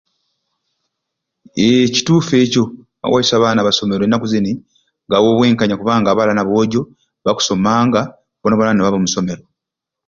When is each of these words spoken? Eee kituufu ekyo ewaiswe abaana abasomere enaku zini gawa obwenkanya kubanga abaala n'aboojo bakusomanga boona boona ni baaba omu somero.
Eee 1.63 1.85
kituufu 1.95 2.31
ekyo 2.43 2.63
ewaiswe 3.05 3.35
abaana 3.37 3.59
abasomere 3.61 4.03
enaku 4.05 4.25
zini 4.33 4.51
gawa 5.09 5.27
obwenkanya 5.31 5.75
kubanga 5.79 6.07
abaala 6.09 6.31
n'aboojo 6.35 6.81
bakusomanga 7.25 8.01
boona 8.39 8.55
boona 8.57 8.73
ni 8.73 8.81
baaba 8.83 8.97
omu 8.99 9.09
somero. 9.15 9.43